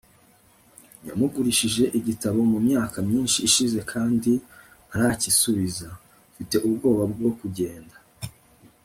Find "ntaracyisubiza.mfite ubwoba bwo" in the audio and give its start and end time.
4.89-7.31